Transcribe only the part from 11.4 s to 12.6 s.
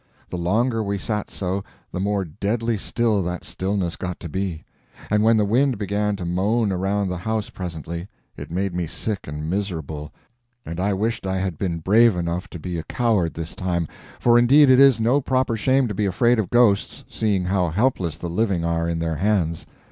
been brave enough to